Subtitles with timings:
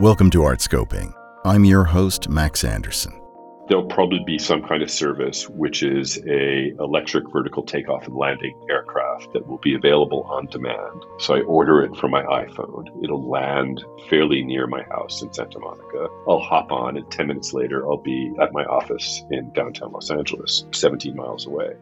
[0.00, 1.12] Welcome to Art Scoping.
[1.44, 3.20] I'm your host, Max Anderson.
[3.68, 8.58] There'll probably be some kind of service, which is a electric vertical takeoff and landing
[8.70, 11.04] aircraft that will be available on demand.
[11.18, 12.86] So I order it from my iPhone.
[13.04, 16.08] It'll land fairly near my house in Santa Monica.
[16.26, 20.10] I'll hop on, and 10 minutes later, I'll be at my office in downtown Los
[20.10, 21.74] Angeles, 17 miles away.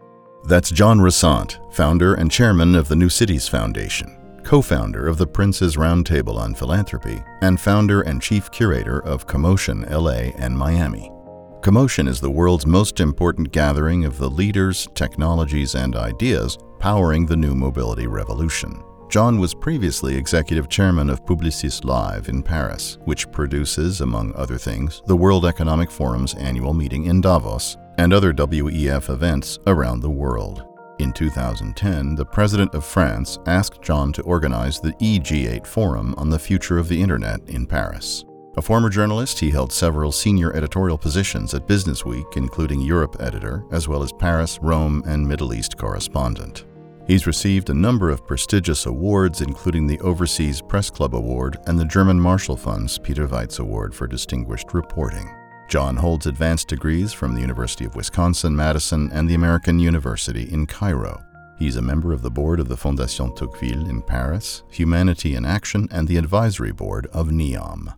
[0.42, 4.18] That's John Rossant, founder and chairman of the New Cities Foundation,
[4.48, 9.82] co founder of the Prince's Roundtable on Philanthropy, and founder and chief curator of Commotion
[9.90, 11.12] LA and Miami.
[11.60, 17.36] Commotion is the world's most important gathering of the leaders, technologies, and ideas powering the
[17.36, 18.82] new mobility revolution.
[19.10, 25.02] John was previously executive chairman of Publicis Live in Paris, which produces, among other things,
[25.06, 30.77] the World Economic Forum's annual meeting in Davos and other WEF events around the world.
[30.98, 36.40] In 2010, the President of France asked John to organize the EG8 Forum on the
[36.40, 38.24] Future of the Internet in Paris.
[38.56, 43.86] A former journalist, he held several senior editorial positions at Businessweek, including Europe editor, as
[43.86, 46.64] well as Paris, Rome, and Middle East correspondent.
[47.06, 51.84] He's received a number of prestigious awards, including the Overseas Press Club Award and the
[51.84, 55.30] German Marshall Fund's Peter Weitz Award for Distinguished Reporting.
[55.68, 60.66] John holds advanced degrees from the University of Wisconsin Madison and the American University in
[60.66, 61.22] Cairo.
[61.58, 65.86] He's a member of the board of the Fondation Tocqueville in Paris, Humanity in Action,
[65.90, 67.94] and the advisory board of NEOM.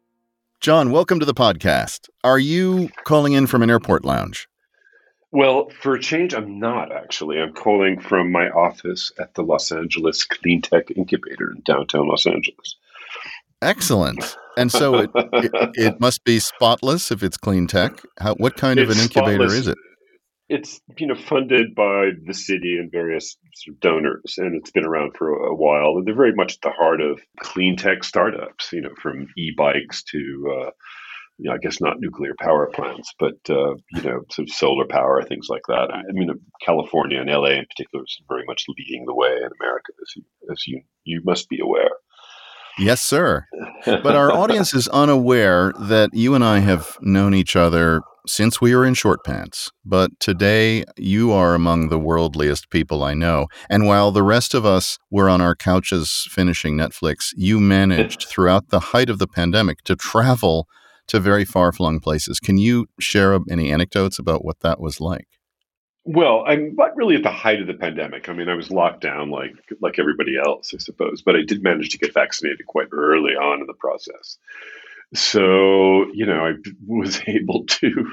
[0.60, 2.08] John, welcome to the podcast.
[2.24, 4.48] Are you calling in from an airport lounge?
[5.30, 7.38] Well, for a change, I'm not actually.
[7.38, 12.26] I'm calling from my office at the Los Angeles Clean Tech Incubator in downtown Los
[12.26, 12.74] Angeles.
[13.62, 14.36] Excellent.
[14.56, 18.02] And so it, it, it must be spotless if it's clean tech.
[18.18, 19.52] How, what kind of an incubator spotless.
[19.52, 19.78] is it?
[20.50, 24.84] it's you know funded by the city and various sort of donors, and it's been
[24.84, 25.96] around for a, while.
[25.96, 28.72] And they're very much at the heart of clean tech startups.
[28.72, 30.18] You know, from e-bikes to
[30.60, 30.70] uh,
[31.38, 34.86] you know, I guess not nuclear power plants, but uh, you know, sort of solar
[34.86, 35.88] power, things like that.
[35.90, 36.28] I mean,
[36.62, 40.22] California and LA in particular is very much leading the way in America, as you
[40.52, 41.90] as you you must be aware.
[42.80, 43.46] Yes, sir.
[43.84, 48.74] But our audience is unaware that you and I have known each other since we
[48.74, 49.70] were in short pants.
[49.84, 53.46] But today, you are among the worldliest people I know.
[53.68, 58.70] And while the rest of us were on our couches finishing Netflix, you managed throughout
[58.70, 60.66] the height of the pandemic to travel
[61.08, 62.40] to very far flung places.
[62.40, 65.26] Can you share any anecdotes about what that was like?
[66.12, 68.28] Well, I'm not really at the height of the pandemic.
[68.28, 71.62] I mean, I was locked down like like everybody else, I suppose, but I did
[71.62, 74.36] manage to get vaccinated quite early on in the process.
[75.14, 76.54] So, you know, I
[76.88, 78.10] was able to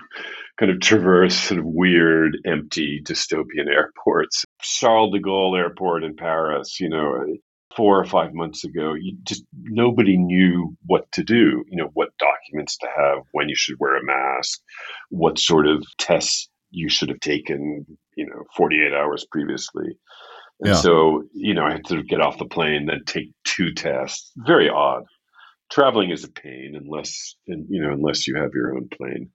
[0.60, 4.46] kind of traverse sort of weird, empty, dystopian airports.
[4.62, 7.26] Charles de Gaulle Airport in Paris, you know,
[7.76, 12.10] four or five months ago, you just nobody knew what to do, you know, what
[12.20, 14.62] documents to have, when you should wear a mask,
[15.10, 17.86] what sort of tests you should have taken,
[18.16, 19.98] you know, 48 hours previously.
[20.60, 20.82] And yeah.
[20.82, 24.32] so, you know, I had to get off the plane, then take two tests.
[24.38, 25.04] Very odd
[25.70, 29.30] traveling is a pain unless you know unless you have your own plane.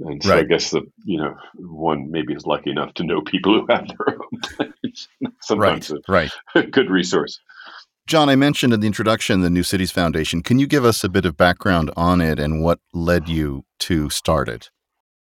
[0.00, 0.40] And so right.
[0.40, 3.86] I guess the you know one maybe is lucky enough to know people who have
[3.88, 4.40] their own
[4.82, 5.08] planes.
[5.40, 6.32] Sometimes right, a, right.
[6.54, 7.38] a good resource.
[8.06, 10.42] John, I mentioned in the introduction the New Cities Foundation.
[10.42, 14.10] Can you give us a bit of background on it and what led you to
[14.10, 14.70] start it?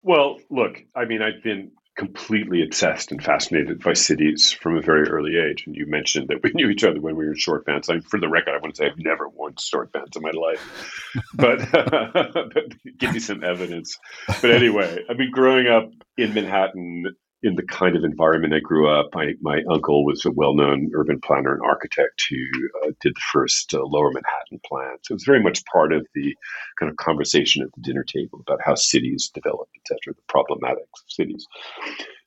[0.07, 5.09] Well, look, I mean, I've been completely obsessed and fascinated by cities from a very
[5.09, 5.65] early age.
[5.67, 7.89] And you mentioned that we knew each other when we were in short pants.
[7.89, 10.23] I mean, for the record, I want to say I've never worn short pants in
[10.23, 13.99] my life, but, but give me some evidence.
[14.29, 18.89] But anyway, I mean, growing up in Manhattan, in the kind of environment I grew
[18.89, 19.11] up.
[19.15, 22.37] My, my uncle was a well known urban planner and architect who
[22.83, 24.97] uh, did the first uh, lower Manhattan plan.
[25.03, 26.35] So it was very much part of the
[26.81, 31.05] kind of conversation at the dinner table about how cities develop, et cetera, the problematics
[31.05, 31.47] of cities.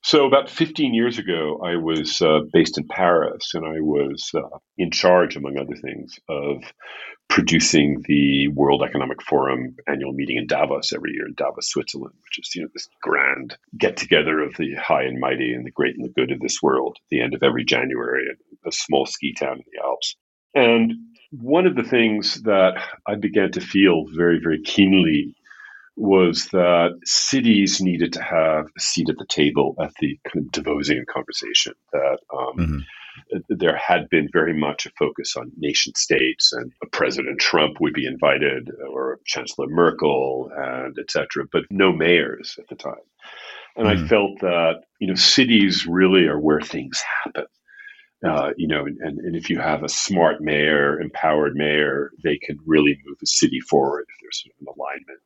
[0.02, 4.58] So about 15 years ago, I was uh, based in Paris, and I was uh,
[4.78, 6.64] in charge, among other things, of
[7.28, 12.40] producing the World Economic Forum annual meeting in Davos every year in Davos, Switzerland, which
[12.40, 15.96] is you know this grand get together of the high and mighty and the great
[15.96, 19.06] and the good of this world at the end of every January in a small
[19.06, 20.16] ski town in the Alps.
[20.56, 20.94] And
[21.32, 25.36] one of the things that I began to feel very, very keenly
[26.00, 30.52] was that cities needed to have a seat at the table at the kind of
[30.52, 31.74] Davosian conversation.
[31.92, 33.40] That um, mm-hmm.
[33.50, 37.94] there had been very much a focus on nation states, and a President Trump would
[37.94, 42.96] be invited, or Chancellor Merkel, and etc., but no mayors at the time.
[43.76, 44.06] And mm-hmm.
[44.06, 47.46] I felt that you know cities really are where things happen.
[48.26, 52.58] Uh, you know, and, and if you have a smart mayor, empowered mayor, they can
[52.66, 55.22] really move a city forward if there's sort of an alignment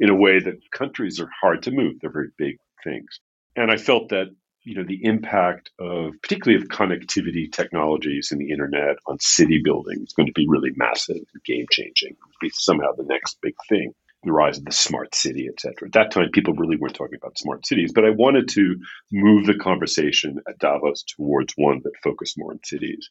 [0.00, 1.94] in a way that countries are hard to move.
[2.00, 3.20] They're very big things.
[3.56, 4.28] And I felt that,
[4.64, 10.02] you know, the impact of particularly of connectivity technologies and the internet on city building
[10.02, 12.16] is going to be really massive and game changing.
[12.40, 13.92] Be somehow the next big thing
[14.26, 15.86] the rise of the smart city, et cetera.
[15.86, 18.76] At that time, people really weren't talking about smart cities, but I wanted to
[19.12, 23.08] move the conversation at Davos towards one that focused more on cities.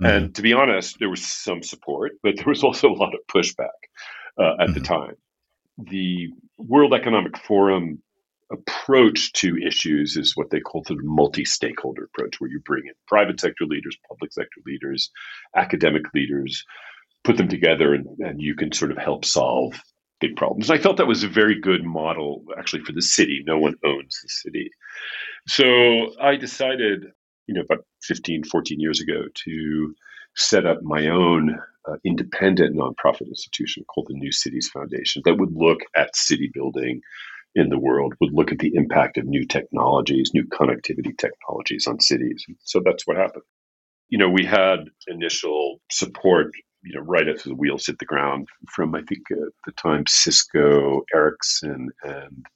[0.00, 0.06] Mm-hmm.
[0.06, 3.20] And to be honest, there was some support, but there was also a lot of
[3.26, 3.68] pushback
[4.38, 4.72] uh, at mm-hmm.
[4.74, 5.16] the time.
[5.78, 6.28] The
[6.58, 8.02] World Economic Forum
[8.52, 13.40] approach to issues is what they call the multi-stakeholder approach, where you bring in private
[13.40, 15.10] sector leaders, public sector leaders,
[15.56, 16.64] academic leaders,
[17.24, 19.80] put them together, and, and you can sort of help solve
[20.20, 20.70] big problems.
[20.70, 23.42] I felt that was a very good model actually for the city.
[23.46, 24.70] No one owns the city.
[25.46, 27.06] So I decided,
[27.46, 29.94] you know, about 15, 14 years ago to
[30.36, 31.58] set up my own
[31.90, 37.00] uh, independent nonprofit institution called the New Cities Foundation that would look at city building
[37.54, 42.00] in the world, would look at the impact of new technologies, new connectivity technologies on
[42.00, 42.44] cities.
[42.62, 43.42] So that's what happened.
[44.08, 46.52] You know, we had initial support
[46.82, 50.04] you know, right as the wheels hit the ground from, I think, at the time,
[50.08, 52.46] Cisco, Ericsson, and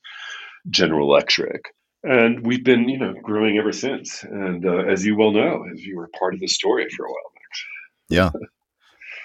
[0.71, 1.63] General Electric.
[2.03, 4.23] And we've been, you know, growing ever since.
[4.25, 7.09] And uh, as you well know, as you were part of the story for a
[7.09, 7.65] while, Max.
[8.09, 8.31] Yeah.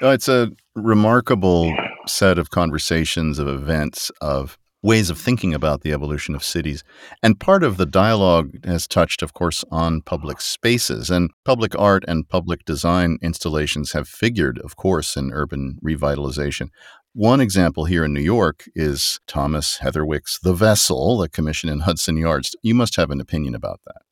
[0.02, 1.76] Oh, it's a remarkable
[2.08, 6.86] set of conversations, of events, of ways of thinking about the evolution of cities.
[7.22, 11.10] And part of the dialogue has touched, of course, on public spaces.
[11.10, 16.70] And public art and public design installations have figured, of course, in urban revitalization.
[17.12, 22.16] One example here in New York is Thomas Heatherwick's The Vessel, a commission in Hudson
[22.16, 22.56] Yards.
[22.64, 24.04] You must have an opinion about that.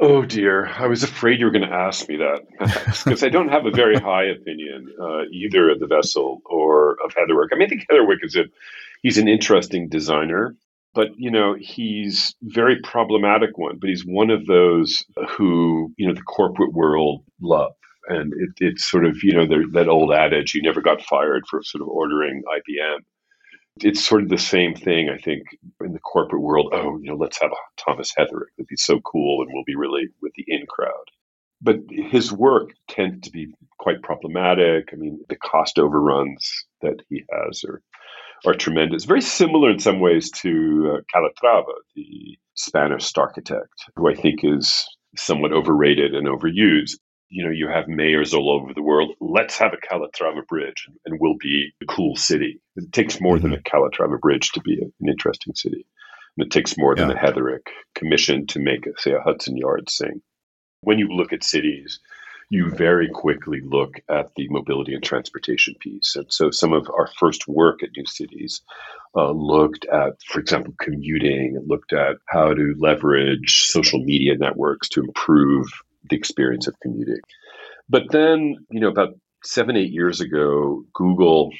[0.00, 2.46] Oh dear, I was afraid you were going to ask me that
[3.04, 7.12] because I don't have a very high opinion uh, either of the vessel or of
[7.14, 7.48] Heatherwick.
[7.52, 8.44] I mean, I think Heatherwick is a
[9.02, 10.54] he's an interesting designer,
[10.94, 13.78] but you know he's very problematic one.
[13.80, 17.72] But he's one of those who you know the corporate world love,
[18.08, 21.60] and it, it's sort of you know that old adage: you never got fired for
[21.64, 22.98] sort of ordering IBM.
[23.82, 25.42] It's sort of the same thing, I think,
[25.80, 26.72] in the corporate world.
[26.72, 28.50] Oh, you know, let's have a Thomas Heatherwick.
[28.56, 30.92] That'd be so cool, and we'll be really with the in crowd.
[31.60, 33.48] But his work tends to be
[33.78, 34.90] quite problematic.
[34.92, 37.82] I mean, the cost overruns that he has are
[38.46, 39.04] are tremendous.
[39.04, 44.86] Very similar in some ways to uh, Calatrava, the Spanish architect, who I think is
[45.16, 46.98] somewhat overrated and overused.
[47.30, 49.12] You know, you have mayors all over the world.
[49.20, 52.60] Let's have a Calatrava bridge and we'll be a cool city.
[52.76, 53.76] It takes more than a mm-hmm.
[53.76, 55.86] Calatrava bridge to be an interesting city.
[56.36, 60.22] And it takes more than a Heatherwick commission to make, say, a Hudson Yard sing.
[60.82, 61.98] When you look at cities,
[62.50, 66.16] you very quickly look at the mobility and transportation piece.
[66.16, 68.62] And so some of our first work at New Cities
[69.14, 75.00] uh, looked at, for example, commuting, looked at how to leverage social media networks to
[75.00, 75.66] improve
[76.08, 77.20] the experience of commuting.
[77.88, 79.14] But then, you know, about
[79.44, 81.50] seven, eight years ago, Google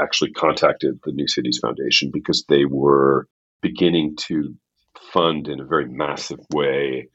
[0.00, 3.26] actually contacted the New Cities Foundation because they were
[3.62, 4.54] beginning to
[5.12, 7.08] fund in a very massive way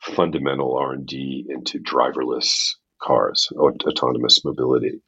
[0.00, 5.00] fundamental R&D into driverless cars, autonomous mobility,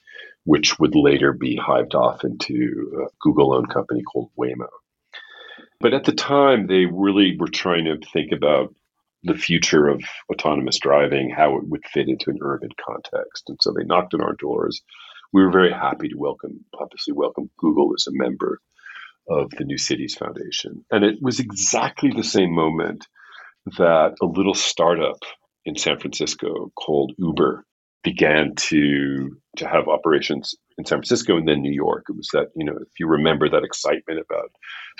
[0.45, 4.69] which would later be hived off into a Google-owned company called Waymo.
[5.81, 8.75] But at the time, they really were trying to think about
[9.22, 13.44] the future of autonomous driving, how it would fit into an urban context.
[13.48, 14.82] And so they knocked on our doors.
[15.32, 18.60] We were very happy to welcome, obviously, welcome Google as a member
[19.29, 20.84] of the New Cities Foundation.
[20.91, 23.06] And it was exactly the same moment
[23.77, 25.19] that a little startup
[25.65, 27.65] in San Francisco called Uber
[28.03, 32.05] began to to have operations in San Francisco and then New York.
[32.08, 34.51] It was that, you know, if you remember that excitement about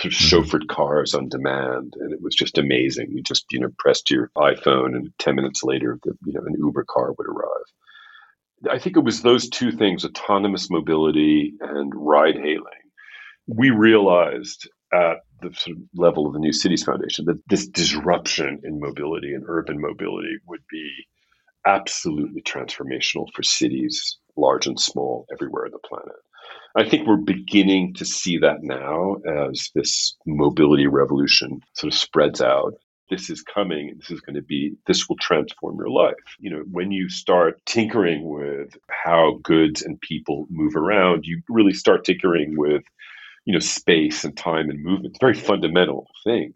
[0.00, 0.56] sort of mm-hmm.
[0.56, 3.12] chauffeured cars on demand, and it was just amazing.
[3.12, 6.56] You just, you know, pressed your iPhone and 10 minutes later, the, you know, an
[6.58, 8.70] Uber car would arrive.
[8.70, 12.64] I think it was those two things, autonomous mobility and ride hailing.
[13.47, 18.61] We realized at the sort of level of the New Cities Foundation that this disruption
[18.64, 20.90] in mobility and urban mobility would be
[21.66, 26.16] absolutely transformational for cities, large and small, everywhere on the planet.
[26.76, 29.16] I think we're beginning to see that now
[29.49, 32.75] as this mobility revolution sort of spreads out.
[33.11, 33.95] This is coming.
[33.99, 36.14] This is going to be, this will transform your life.
[36.38, 41.73] You know, when you start tinkering with how goods and people move around, you really
[41.73, 42.83] start tinkering with
[43.49, 46.54] you know, space and time and movement, very fundamental things.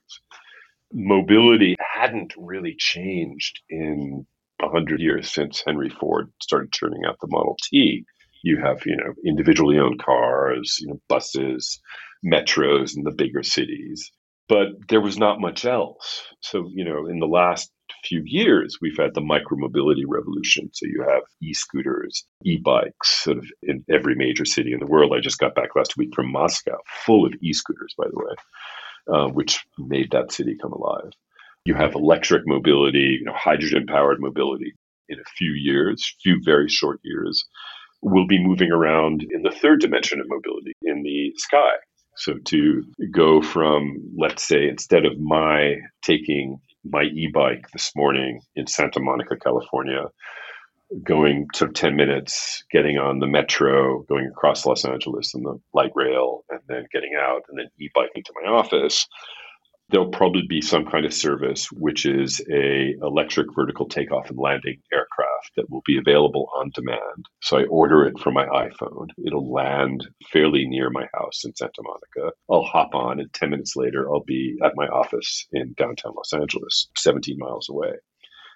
[0.92, 4.26] Mobility hadn't really changed in
[4.62, 8.04] 100 years since Henry Ford started turning out the Model T.
[8.42, 11.80] You have, you know, individually owned cars, you know, buses,
[12.24, 14.10] metros in the bigger cities.
[14.48, 16.22] But there was not much else.
[16.40, 17.70] So, you know, in the last
[18.04, 20.70] few years, we've had the micromobility revolution.
[20.72, 24.86] So you have e scooters, e bikes, sort of in every major city in the
[24.86, 25.12] world.
[25.16, 28.34] I just got back last week from Moscow, full of e scooters, by the way,
[29.14, 31.12] uh, which made that city come alive.
[31.64, 34.72] You have electric mobility, you know, hydrogen powered mobility
[35.08, 37.44] in a few years, few very short years.
[38.00, 41.70] We'll be moving around in the third dimension of mobility in the sky.
[42.16, 48.66] So to go from, let's say, instead of my taking my e-bike this morning in
[48.66, 50.06] Santa Monica, California,
[51.04, 55.92] going to 10 minutes, getting on the metro, going across Los Angeles and the light
[55.94, 59.06] rail, and then getting out and then e-biking to my office
[59.92, 64.80] there'll probably be some kind of service which is a electric vertical takeoff and landing
[64.92, 67.26] aircraft that will be available on demand.
[67.42, 69.08] So i order it from my iphone.
[69.24, 72.34] It'll land fairly near my house in santa monica.
[72.50, 76.32] I'll hop on and 10 minutes later i'll be at my office in downtown los
[76.32, 77.92] angeles 17 miles away.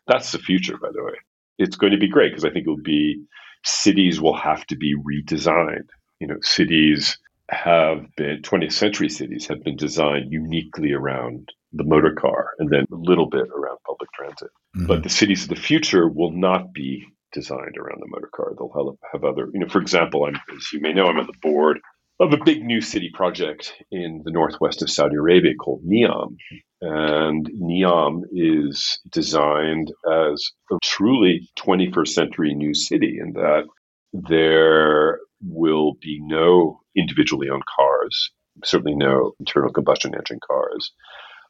[0.07, 1.15] That's the future by the way.
[1.59, 3.23] It's going to be great because i think it'll be
[3.65, 5.91] cities will have to be redesigned.
[6.21, 12.15] You know cities have been 20th century cities have been designed uniquely around the motor
[12.15, 14.51] car and then a little bit around public transit.
[14.77, 14.87] Mm-hmm.
[14.87, 18.53] But the cities of the future will not be designed around the motor car.
[18.57, 21.27] They'll have, have other, you know, for example, I'm, as you may know, I'm on
[21.27, 21.79] the board
[22.19, 26.37] of a big new city project in the northwest of Saudi Arabia called Neom.
[26.81, 33.65] And Neom is designed as a truly 21st century new city in that
[34.13, 38.31] there will be no individually owned cars,
[38.65, 40.93] certainly no internal combustion engine cars.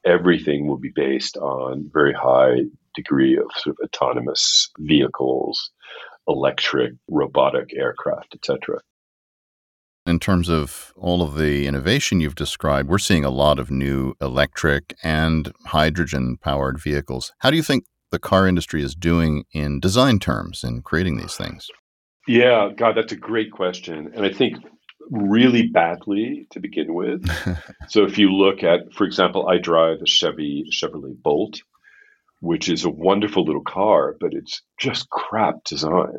[0.04, 2.62] Everything will be based on very high
[2.94, 5.70] degree of sort of autonomous vehicles,
[6.28, 8.80] electric, robotic aircraft, etc.
[10.06, 14.14] In terms of all of the innovation you've described, we're seeing a lot of new
[14.20, 17.32] electric and hydrogen powered vehicles.
[17.38, 21.34] How do you think the car industry is doing in design terms in creating these
[21.34, 21.68] things?
[22.28, 24.12] Yeah, God, that's a great question.
[24.14, 24.58] And I think
[25.10, 27.28] really badly to begin with.
[27.88, 31.60] so if you look at, for example, I drive a Chevy Chevrolet Bolt,
[32.40, 36.18] which is a wonderful little car, but it's just crap design.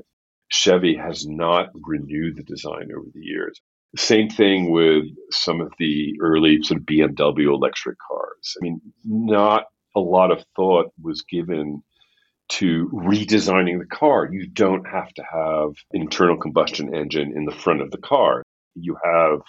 [0.50, 3.60] Chevy has not renewed the design over the years.
[3.96, 8.56] Same thing with some of the early sort of BMW electric cars.
[8.60, 9.65] I mean, not
[9.96, 11.82] a lot of thought was given
[12.50, 14.29] to redesigning the car.
[14.32, 18.44] You don't have to have internal combustion engine in the front of the car.
[18.79, 19.41] You have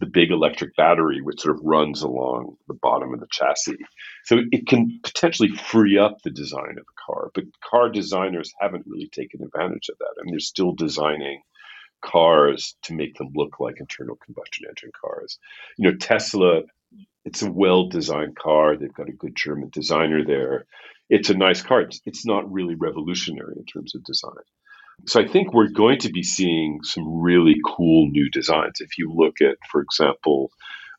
[0.00, 3.78] the big electric battery, which sort of runs along the bottom of the chassis.
[4.24, 8.86] So it can potentially free up the design of the car, but car designers haven't
[8.86, 10.14] really taken advantage of that.
[10.20, 11.42] I mean, they're still designing
[12.00, 15.38] cars to make them look like internal combustion engine cars.
[15.76, 16.62] You know, Tesla,
[17.24, 18.76] it's a well designed car.
[18.76, 20.66] They've got a good German designer there
[21.08, 21.82] it's a nice car.
[21.82, 24.32] It's, it's not really revolutionary in terms of design.
[25.06, 28.80] So I think we're going to be seeing some really cool new designs.
[28.80, 30.50] If you look at, for example,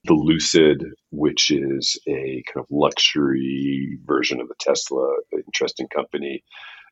[0.06, 6.44] the Lucid, which is a kind of luxury version of the Tesla, interesting company,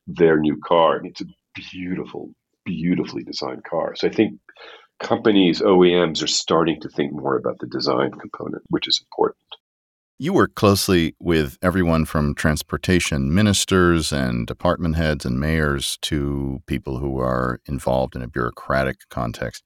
[0.07, 1.01] their new car.
[1.03, 1.25] It's a
[1.71, 2.31] beautiful,
[2.65, 3.95] beautifully designed car.
[3.95, 4.39] So I think
[4.99, 9.37] companies, OEMs, are starting to think more about the design component, which is important.
[10.19, 16.97] You work closely with everyone from transportation ministers and department heads and mayors to people
[16.97, 19.63] who are involved in a bureaucratic context.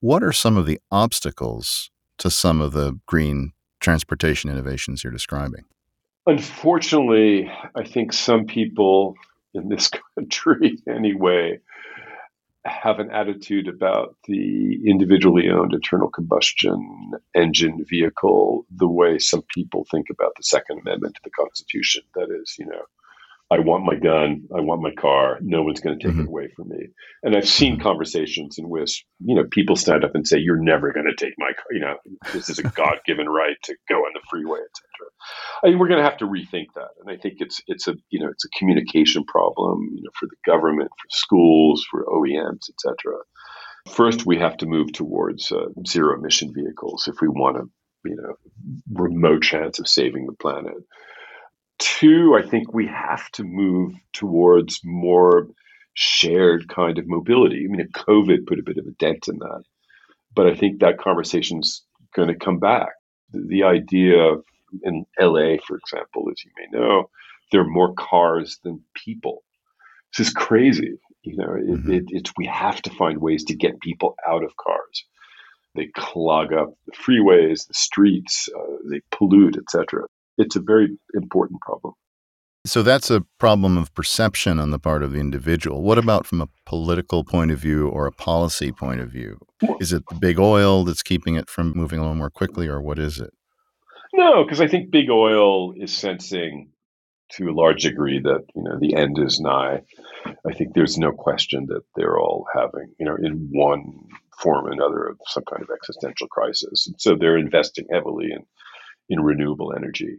[0.00, 5.62] What are some of the obstacles to some of the green transportation innovations you're describing?
[6.26, 9.14] Unfortunately, I think some people
[9.54, 9.88] in this
[10.18, 11.60] country, anyway,
[12.66, 19.86] have an attitude about the individually owned internal combustion engine vehicle the way some people
[19.90, 22.02] think about the Second Amendment to the Constitution.
[22.14, 22.82] That is, you know,
[23.48, 26.22] I want my gun, I want my car, no one's going to take mm-hmm.
[26.22, 26.88] it away from me.
[27.22, 27.82] And I've seen mm-hmm.
[27.82, 31.34] conversations in which, you know, people stand up and say, You're never going to take
[31.38, 31.96] my car, you know,
[32.32, 35.10] this is a God given right to go on the freeway, etc.
[35.62, 36.90] I mean, we're going to have to rethink that.
[37.00, 40.26] And I think it's it's a you know, it's a communication problem, you know, for
[40.26, 43.18] the government, for schools, for OEMs, etc.
[43.88, 47.70] First, we have to move towards uh, zero emission vehicles if we want to,
[48.04, 48.34] you know,
[48.92, 50.74] remote chance of saving the planet.
[51.78, 55.48] Two, I think we have to move towards more
[55.94, 57.66] shared kind of mobility.
[57.66, 59.62] I mean, COVID put a bit of a dent in that,
[60.34, 62.88] but I think that conversation's going to come back.
[63.32, 64.44] The, the idea of,
[64.82, 67.10] in LA, for example, as you may know,
[67.52, 69.42] there are more cars than people.
[70.16, 70.98] This is crazy.
[71.22, 71.92] You know, it, mm-hmm.
[71.92, 75.04] it, it's we have to find ways to get people out of cars.
[75.74, 80.04] They clog up the freeways, the streets, uh, they pollute, etc.
[80.38, 81.94] It's a very important problem.
[82.66, 85.82] So that's a problem of perception on the part of the individual.
[85.82, 89.38] What about from a political point of view or a policy point of view?
[89.80, 92.98] Is it the big oil that's keeping it from moving along more quickly, or what
[92.98, 93.30] is it?
[94.12, 96.70] No, because I think big oil is sensing
[97.32, 99.82] to a large degree that you know the end is nigh.
[100.26, 104.08] I think there's no question that they're all having, you know, in one
[104.42, 108.44] form or another, of some kind of existential crisis, and so they're investing heavily in
[109.08, 110.16] in renewable energy.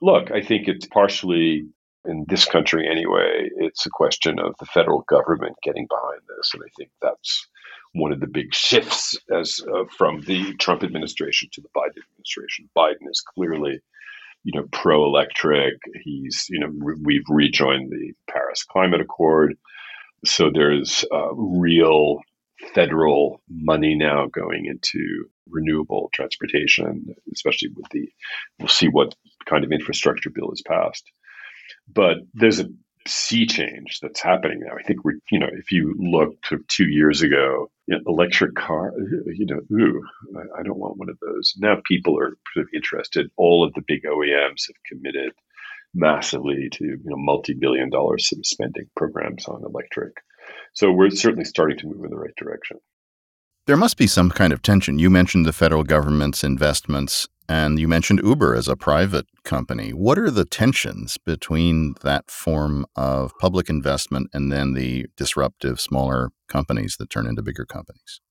[0.00, 1.66] Look, I think it's partially
[2.04, 3.50] in this country anyway.
[3.56, 7.46] It's a question of the federal government getting behind this, and I think that's
[7.92, 12.68] one of the big shifts as uh, from the Trump administration to the Biden administration.
[12.76, 13.80] Biden is clearly
[14.44, 15.74] you know, pro-electric.
[16.02, 19.56] He's, you know, re- we've rejoined the Paris Climate Accord,
[20.24, 22.20] so there's uh, real
[22.74, 28.08] federal money now going into renewable transportation, especially with the.
[28.58, 29.14] We'll see what
[29.46, 31.04] kind of infrastructure bill is passed,
[31.92, 32.68] but there's a
[33.06, 34.74] sea change that's happening now.
[34.78, 38.54] I think we, you know, if you look to two years ago, you know, electric
[38.54, 38.92] car,
[39.26, 40.02] you know, ooh,
[40.36, 41.54] I, I, don't want one of those.
[41.56, 43.30] Now people are sort of interested.
[43.36, 45.32] All of the big OEMs have committed
[45.94, 50.12] massively to you know multi-billion dollar spending programs on electric.
[50.74, 52.78] So we're certainly starting to move in the right direction.
[53.68, 54.98] There must be some kind of tension.
[54.98, 59.90] You mentioned the federal government's investments and you mentioned Uber as a private company.
[59.90, 66.30] What are the tensions between that form of public investment and then the disruptive smaller
[66.48, 68.22] companies that turn into bigger companies?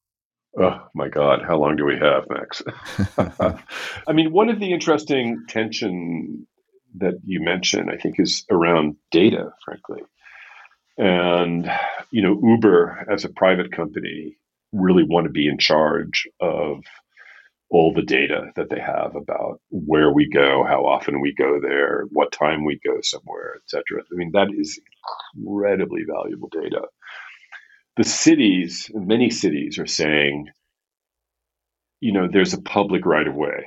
[0.59, 2.63] Oh my God, how long do we have, Max?
[4.07, 6.47] I mean, one of the interesting tension
[6.95, 10.01] that you mentioned, I think, is around data, frankly.
[10.97, 11.69] And,
[12.09, 14.37] you know, Uber as a private company
[14.71, 16.79] really want to be in charge of
[17.69, 22.05] all the data that they have about where we go, how often we go there,
[22.11, 24.01] what time we go somewhere, etc.
[24.01, 24.79] I mean, that is
[25.35, 26.83] incredibly valuable data.
[27.97, 30.47] The cities, many cities, are saying,
[31.99, 33.65] you know, there's a public right of way,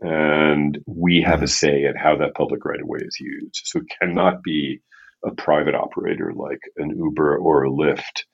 [0.00, 1.46] and we have a mm-hmm.
[1.46, 3.62] say in how that public right of way is used.
[3.64, 4.80] So it cannot be
[5.24, 8.24] a private operator like an Uber or a Lyft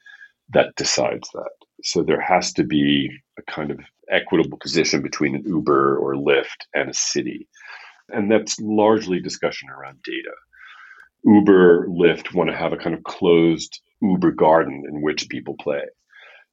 [0.51, 1.51] that decides that.
[1.83, 6.67] So there has to be a kind of equitable position between an Uber or Lyft
[6.75, 7.49] and a city.
[8.09, 10.35] And that's largely discussion around data.
[11.25, 15.83] Uber, Lyft want to have a kind of closed Uber garden in which people play.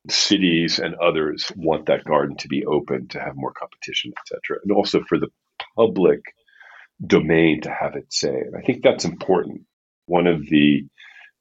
[0.09, 4.59] Cities and others want that garden to be open to have more competition, etc.
[4.63, 5.27] And also for the
[5.75, 6.21] public
[7.05, 8.29] domain to have its say.
[8.29, 9.61] And I think that's important.
[10.05, 10.85] One of the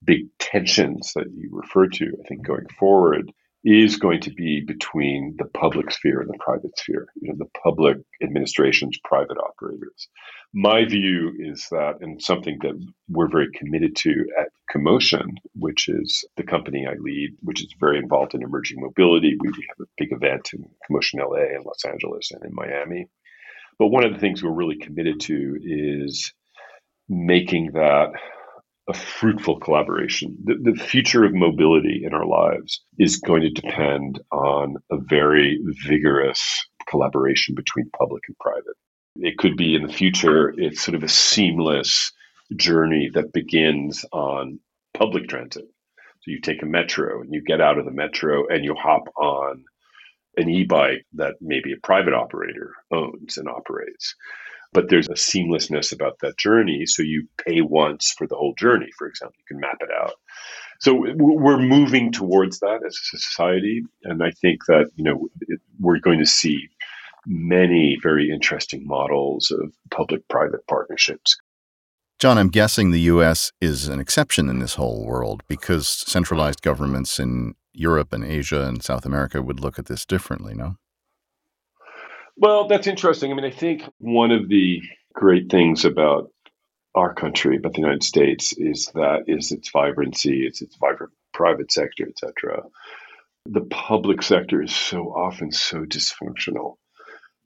[0.05, 5.37] big tensions that you refer to, I think, going forward is going to be between
[5.39, 10.09] the public sphere and the private sphere, you know, the public administrations, private operators.
[10.55, 16.25] My view is that, and something that we're very committed to at Commotion, which is
[16.37, 19.37] the company I lead, which is very involved in emerging mobility.
[19.39, 23.09] We have a big event in Commotion LA in Los Angeles and in Miami.
[23.79, 26.33] But one of the things we're really committed to is
[27.09, 28.13] making that
[28.91, 30.37] a fruitful collaboration.
[30.43, 35.61] The, the, future of mobility in our lives is going to depend on a very
[35.87, 36.43] vigorous
[36.89, 38.77] collaboration between public and private.
[39.17, 42.11] It could be in the future, it's sort of a seamless
[42.57, 44.59] journey that begins on
[44.93, 45.67] public transit.
[46.23, 49.05] So you take a metro and you get out of the metro and you hop
[49.17, 49.65] on
[50.37, 54.17] an e bike that maybe a private operator owns and operates
[54.73, 56.87] but there's a seamlessness about that journey.
[56.87, 59.37] So you pay once for the whole journey, for example.
[59.39, 60.15] You can map it out.
[60.81, 65.29] So we're moving towards that as a society, and I think that you know
[65.79, 66.69] we're going to see
[67.27, 71.37] many very interesting models of public-private partnerships.
[72.19, 73.53] John, I'm guessing the U.S.
[73.61, 78.83] is an exception in this whole world because centralized governments in Europe and Asia and
[78.83, 80.77] South America would look at this differently, no?
[82.41, 83.31] Well, that's interesting.
[83.31, 84.81] I mean, I think one of the
[85.13, 86.33] great things about
[86.95, 91.71] our country, about the United States, is that is its vibrancy, it's its vibrant private
[91.71, 92.63] sector, etc.
[93.45, 96.77] The public sector is so often so dysfunctional.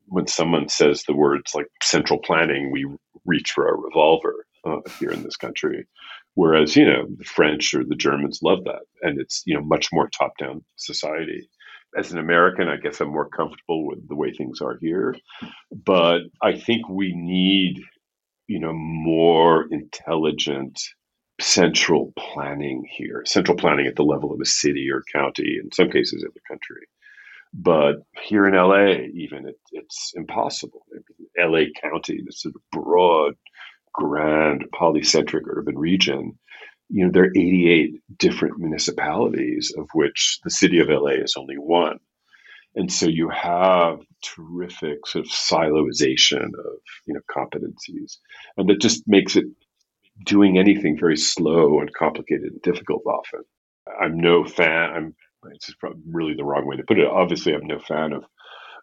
[0.06, 2.86] When someone says the words like central planning, we
[3.26, 5.88] reach for a revolver uh, here in this country.
[6.34, 8.82] Whereas, you know, the French or the Germans love that.
[9.02, 11.48] And it's, you know, much more top down society
[11.96, 15.16] as an American, I guess I'm more comfortable with the way things are here.
[15.72, 17.80] But I think we need,
[18.46, 20.80] you know, more intelligent
[21.40, 25.90] central planning here, central planning at the level of a city or county, in some
[25.90, 26.86] cases in the country.
[27.52, 30.84] But here in LA, even it, it's impossible.
[31.38, 33.34] LA County, this sort of broad,
[33.92, 36.36] grand, polycentric urban region,
[36.88, 41.56] you know, there are 88 different municipalities, of which the city of LA is only
[41.56, 41.98] one.
[42.76, 48.16] And so you have terrific sort of siloization of you know competencies,
[48.56, 49.44] and that just makes it
[50.24, 53.42] doing anything very slow and complicated and difficult often.
[54.00, 54.90] I'm no fan.
[54.92, 55.14] I'm
[55.52, 55.70] it's
[56.10, 57.06] really the wrong way to put it.
[57.06, 58.24] Obviously, I'm no fan of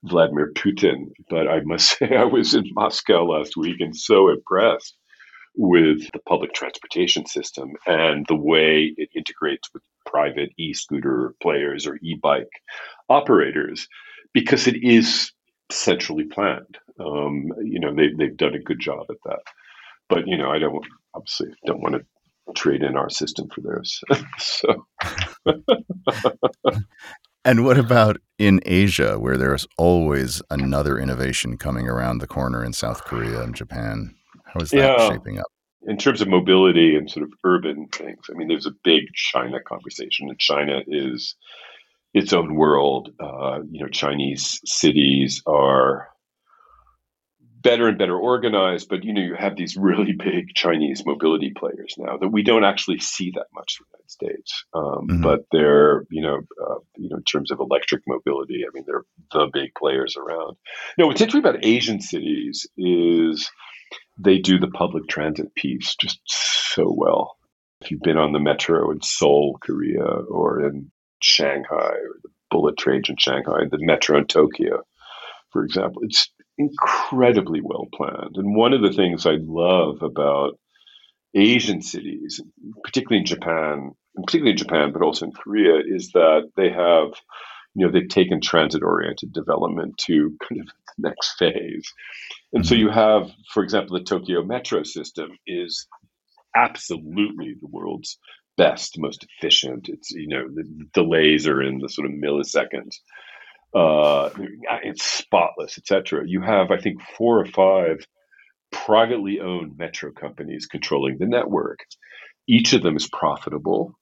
[0.03, 4.95] Vladimir Putin, but I must say I was in Moscow last week and so impressed
[5.55, 11.97] with the public transportation system and the way it integrates with private e-scooter players or
[12.01, 12.49] e-bike
[13.09, 13.87] operators
[14.33, 15.31] because it is
[15.71, 16.77] centrally planned.
[16.99, 19.41] Um, you know, they, they've done a good job at that.
[20.09, 22.05] But, you know, I don't obviously don't want to
[22.55, 24.01] trade in our system for theirs.
[24.37, 24.85] so.
[27.45, 32.73] and what about in Asia, where there's always another innovation coming around the corner in
[32.73, 34.15] South Korea and Japan?
[34.53, 35.09] How is that yeah.
[35.09, 35.47] shaping up?
[35.83, 39.59] In terms of mobility and sort of urban things, I mean, there's a big China
[39.59, 41.35] conversation, and China is
[42.13, 43.09] its own world.
[43.19, 46.09] Uh, you know, Chinese cities are
[47.61, 51.95] better and better organized, but you know, you have these really big Chinese mobility players
[51.97, 54.65] now that we don't actually see that much in the United States.
[54.73, 55.21] Um, mm-hmm.
[55.23, 59.05] But they're, you know, uh, you know, in terms of electric mobility, I mean, they're
[59.31, 60.57] the big players around.
[60.97, 63.49] You know, what's interesting about Asian cities is
[64.17, 67.38] they do the public transit piece just so well.
[67.82, 72.78] If you've been on the metro in Seoul, Korea, or in Shanghai, or the bullet
[72.78, 74.84] trains in Shanghai, the metro in Tokyo,
[75.52, 78.38] for example, it's incredibly well planned.
[78.38, 80.60] And one of the things I love about
[81.34, 82.41] Asian cities,
[82.84, 87.13] particularly in Japan, particularly in Japan, but also in Korea, is that they have,
[87.74, 91.91] you know, they've taken transit oriented development to kind of the next phase.
[92.53, 92.81] And so mm-hmm.
[92.81, 95.87] you have, for example, the Tokyo metro system is
[96.55, 98.17] absolutely the world's
[98.57, 99.87] best, most efficient.
[99.89, 102.95] It's, you know, the delays are in the sort of milliseconds
[103.73, 104.29] uh,
[104.83, 106.23] it's spotless, etc.
[106.25, 108.05] You have, I think, four or five
[108.71, 111.79] privately owned metro companies controlling the network.
[112.47, 113.93] Each of them is profitable,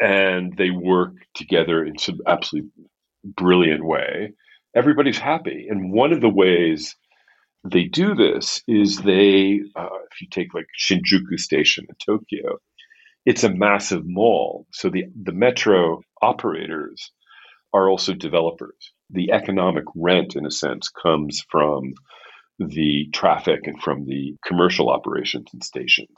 [0.00, 2.70] and they work together in some absolutely
[3.24, 4.32] brilliant way.
[4.76, 6.94] Everybody's happy, and one of the ways
[7.70, 12.58] they do this is they, uh, if you take like Shinjuku Station in Tokyo,
[13.26, 14.66] it's a massive mall.
[14.72, 17.10] So the the metro operators
[17.74, 21.94] are also developers the economic rent, in a sense, comes from
[22.58, 26.14] the traffic and from the commercial operations and stations.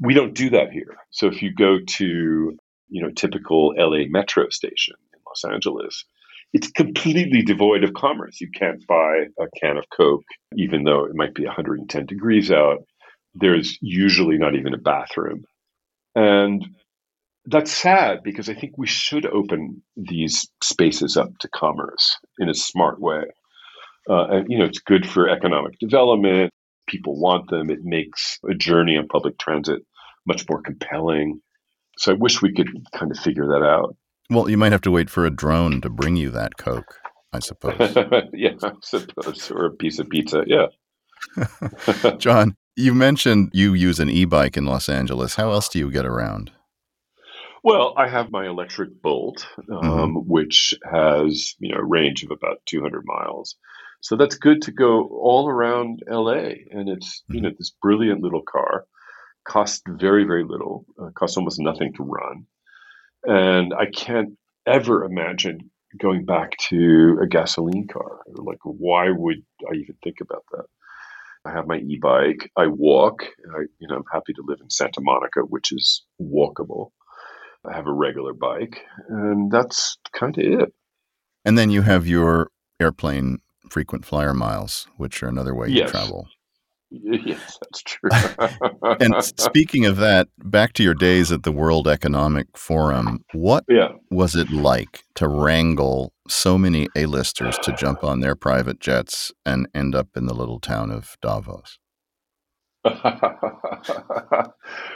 [0.00, 0.96] We don't do that here.
[1.10, 2.56] So if you go to,
[2.88, 6.04] you know, typical LA metro station in Los Angeles,
[6.52, 8.40] it's completely devoid of commerce.
[8.40, 10.24] You can't buy a can of Coke,
[10.56, 12.78] even though it might be 110 degrees out.
[13.34, 15.44] There's usually not even a bathroom.
[16.14, 16.64] And
[17.46, 22.54] that's sad because I think we should open these spaces up to commerce in a
[22.54, 23.24] smart way.
[24.08, 26.50] Uh, and you know, it's good for economic development.
[26.88, 27.70] People want them.
[27.70, 29.82] It makes a journey on public transit
[30.26, 31.40] much more compelling.
[31.98, 33.96] So I wish we could kind of figure that out.
[34.30, 36.98] Well, you might have to wait for a drone to bring you that Coke,
[37.32, 37.96] I suppose.
[38.34, 40.44] yeah, I suppose, or a piece of pizza.
[40.46, 40.66] Yeah.
[42.18, 45.34] John, you mentioned you use an e-bike in Los Angeles.
[45.34, 46.52] How else do you get around?
[47.64, 50.14] Well, I have my electric Bolt, um, mm-hmm.
[50.30, 53.56] which has you know a range of about 200 miles.
[54.00, 57.34] So that's good to go all around LA, and it's mm-hmm.
[57.34, 58.84] you know this brilliant little car,
[59.44, 62.46] costs very very little, uh, costs almost nothing to run,
[63.24, 64.30] and I can't
[64.66, 68.20] ever imagine going back to a gasoline car.
[68.26, 70.64] Like, why would I even think about that?
[71.44, 72.50] I have my e-bike.
[72.56, 73.22] I walk.
[73.22, 76.90] I, you know, I'm happy to live in Santa Monica, which is walkable.
[77.64, 80.72] I have a regular bike, and that's kind of it.
[81.44, 82.50] And then you have your
[82.80, 83.38] airplane
[83.70, 85.86] frequent flyer miles, which are another way yes.
[85.86, 86.28] you travel.
[87.00, 88.10] Yes, that's true.
[89.00, 93.88] and speaking of that, back to your days at the World Economic Forum, what yeah.
[94.10, 99.68] was it like to wrangle so many A-listers to jump on their private jets and
[99.74, 101.78] end up in the little town of Davos?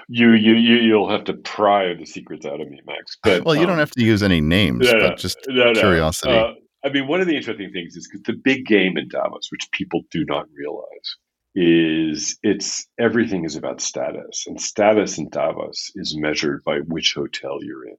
[0.09, 3.19] you you you you'll have to pry the secrets out of me, Max.
[3.23, 6.33] But well, you um, don't have to use any names, no, but just no, curiosity.
[6.33, 6.53] Uh,
[6.85, 10.03] I mean, one of the interesting things is the big game in Davos, which people
[10.11, 11.17] do not realize,
[11.55, 17.59] is it's everything is about status, and status in Davos is measured by which hotel
[17.61, 17.97] you're in.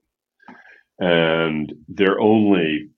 [0.98, 2.90] And there are only,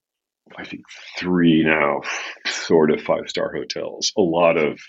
[0.57, 0.83] I think,
[1.17, 2.01] three now
[2.45, 4.11] sort of five star hotels.
[4.17, 4.79] A lot of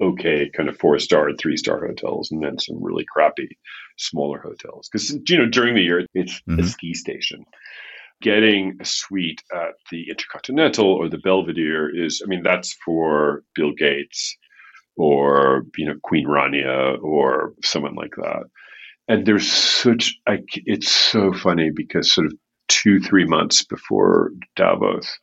[0.00, 3.58] okay, kind of four star, three star hotels, and then some really crappy
[3.96, 4.88] smaller hotels.
[4.90, 6.60] Because you know during the year it's mm-hmm.
[6.60, 7.44] a ski station.
[8.20, 13.72] Getting a suite at the Intercontinental or the Belvedere is, I mean, that's for Bill
[13.72, 14.36] Gates
[14.98, 18.44] or you know Queen Rania or someone like that.
[19.08, 22.34] And there's such I, it's so funny because sort of
[22.68, 25.18] two three months before Davos,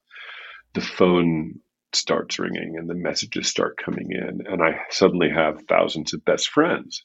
[0.73, 1.55] the phone
[1.93, 6.49] starts ringing and the messages start coming in, and I suddenly have thousands of best
[6.49, 7.03] friends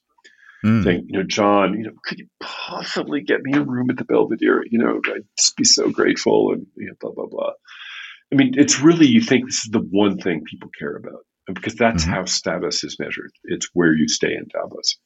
[0.65, 0.85] mm.
[0.85, 4.05] saying, you know, John, you know, could you possibly get me a room at the
[4.05, 4.63] Belvedere?
[4.69, 7.53] You know, I'd just be so grateful, and you know, blah blah blah.
[8.33, 11.75] I mean, it's really you think this is the one thing people care about, because
[11.75, 12.13] that's mm-hmm.
[12.13, 13.31] how status is measured.
[13.45, 14.97] It's where you stay in Davos.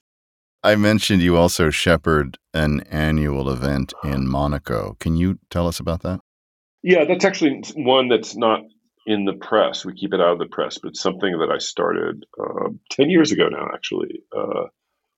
[0.63, 4.97] I mentioned you also shepherd an annual event in Monaco.
[4.99, 6.21] Can you tell us about that?
[6.83, 8.61] Yeah, that's actually one that's not
[9.07, 9.85] in the press.
[9.85, 13.33] We keep it out of the press, but something that I started uh, 10 years
[13.33, 14.69] ago now, actually, uh,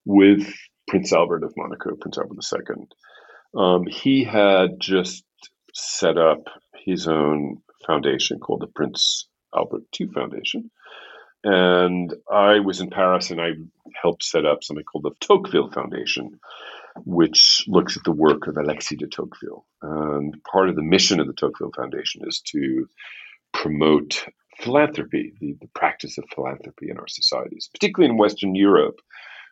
[0.05, 0.53] with
[0.89, 2.87] Prince Albert of Monaco, Prince Albert II.
[3.57, 5.25] Um, he had just
[5.75, 6.45] set up
[6.85, 10.71] his own foundation called the Prince Albert II Foundation.
[11.47, 13.51] And I was in Paris and I
[14.03, 16.41] helped set up something called the Tocqueville Foundation,
[17.05, 19.65] which looks at the work of Alexis de Tocqueville.
[19.81, 22.89] And part of the mission of the Tocqueville Foundation is to
[23.53, 24.27] promote
[24.59, 28.99] philanthropy, the, the practice of philanthropy in our societies, particularly in Western Europe,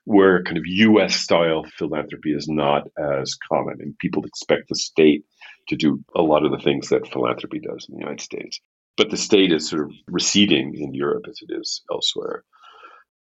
[0.03, 3.77] where kind of US style philanthropy is not as common.
[3.81, 5.25] And people expect the state
[5.69, 8.59] to do a lot of the things that philanthropy does in the United States
[8.97, 12.45] but the state is sort of receding in Europe as it is elsewhere.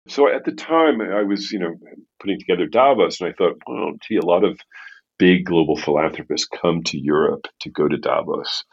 [0.09, 1.75] So at the time, I was, you know,
[2.20, 4.59] putting together Davos, and I thought, well, gee, a lot of
[5.18, 8.64] big global philanthropists come to Europe to go to Davos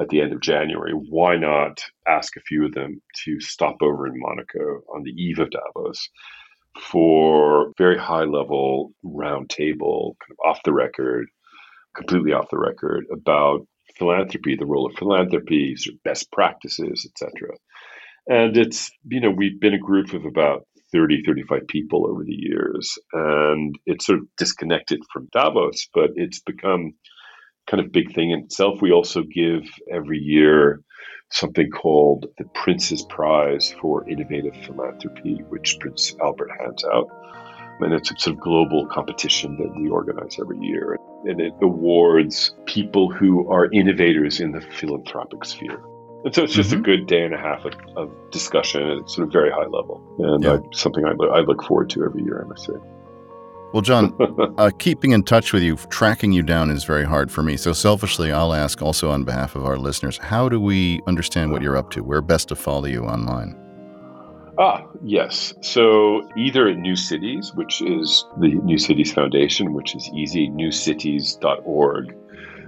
[0.00, 0.92] at the end of January.
[0.92, 5.40] Why not ask a few of them to stop over in Monaco on the eve
[5.40, 6.08] of Davos
[6.80, 11.26] for very high level roundtable, kind of off the record,
[11.96, 13.66] completely off the record about
[13.98, 17.56] philanthropy, the role of philanthropy, sort of best practices, etc.
[18.26, 22.36] And it's, you know, we've been a group of about 30, 35 people over the
[22.36, 26.92] years, and it's sort of disconnected from Davos, but it's become
[27.68, 28.80] kind of big thing in itself.
[28.80, 30.82] We also give every year
[31.30, 37.08] something called the Prince's Prize for Innovative Philanthropy, which Prince Albert hands out.
[37.80, 40.98] And it's a sort of global competition that we organize every year.
[41.24, 45.82] And it awards people who are innovators in the philanthropic sphere.
[46.24, 46.80] And so it's just mm-hmm.
[46.80, 50.02] a good day and a half of, of discussion at sort of very high level.
[50.18, 50.58] And yeah.
[50.72, 52.74] something I, I look forward to every year, I must say.
[53.72, 54.16] Well, John,
[54.58, 57.56] uh, keeping in touch with you, tracking you down is very hard for me.
[57.56, 61.62] So, selfishly, I'll ask also on behalf of our listeners how do we understand what
[61.62, 62.02] you're up to?
[62.02, 63.67] Where best to follow you online?
[64.58, 65.54] Ah, yes.
[65.60, 72.16] So either at New Cities, which is the New Cities Foundation, which is easy, newcities.org.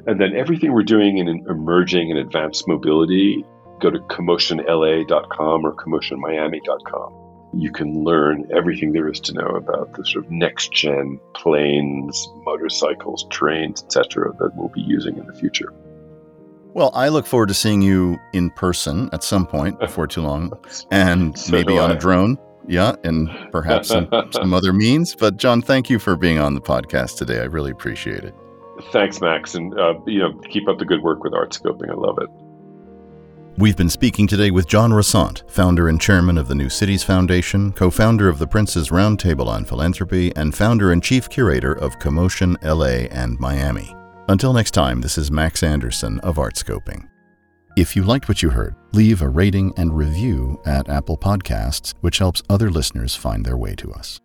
[0.07, 3.45] And then everything we're doing in emerging and advanced mobility,
[3.81, 7.17] go to commotionla.com or commotionmiami.com.
[7.55, 12.29] You can learn everything there is to know about the sort of next gen planes,
[12.45, 14.33] motorcycles, trains, etc.
[14.39, 15.73] that we'll be using in the future.
[16.73, 20.53] Well, I look forward to seeing you in person at some point before too long,
[20.91, 21.95] and so maybe on I.
[21.95, 22.39] a drone.
[22.69, 25.17] Yeah, and perhaps some, some other means.
[25.17, 27.41] But John, thank you for being on the podcast today.
[27.41, 28.35] I really appreciate it.
[28.93, 31.91] Thanks, Max, and uh, you know, keep up the good work with art scoping.
[31.91, 32.29] I love it.
[33.59, 37.73] We've been speaking today with John Rossant, founder and chairman of the New Cities Foundation,
[37.73, 42.57] co founder of the Prince's Roundtable on Philanthropy, and founder and chief curator of Commotion
[42.63, 43.95] LA and Miami.
[44.29, 47.09] Until next time, this is Max Anderson of Artscoping.
[47.77, 52.19] If you liked what you heard, leave a rating and review at Apple Podcasts, which
[52.19, 54.21] helps other listeners find their way to us.